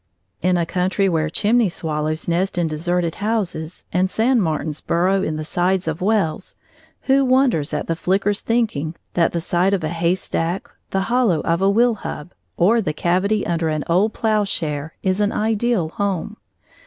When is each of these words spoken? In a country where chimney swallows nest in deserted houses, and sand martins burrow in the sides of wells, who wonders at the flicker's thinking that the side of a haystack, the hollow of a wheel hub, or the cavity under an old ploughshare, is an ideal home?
In 0.41 0.57
a 0.57 0.65
country 0.65 1.07
where 1.07 1.29
chimney 1.29 1.69
swallows 1.69 2.27
nest 2.27 2.57
in 2.57 2.67
deserted 2.67 3.13
houses, 3.21 3.85
and 3.93 4.09
sand 4.09 4.41
martins 4.41 4.81
burrow 4.81 5.21
in 5.21 5.35
the 5.35 5.43
sides 5.43 5.87
of 5.87 6.01
wells, 6.01 6.55
who 7.01 7.23
wonders 7.23 7.71
at 7.71 7.85
the 7.85 7.95
flicker's 7.95 8.41
thinking 8.41 8.95
that 9.13 9.31
the 9.31 9.39
side 9.39 9.73
of 9.75 9.83
a 9.83 9.89
haystack, 9.89 10.67
the 10.89 11.01
hollow 11.01 11.41
of 11.41 11.61
a 11.61 11.69
wheel 11.69 11.93
hub, 11.93 12.33
or 12.57 12.81
the 12.81 12.93
cavity 12.93 13.45
under 13.45 13.69
an 13.69 13.83
old 13.87 14.11
ploughshare, 14.11 14.93
is 15.03 15.21
an 15.21 15.31
ideal 15.31 15.89
home? 15.89 16.37